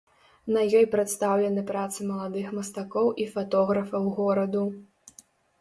[0.53, 4.65] На ёй прадстаўлены працы маладых мастакоў і фатографаў гораду.